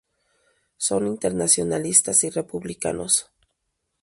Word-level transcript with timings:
Son 0.77 1.05
internacionalistas 1.05 2.23
y 2.23 2.31
republicanos. 2.31 3.29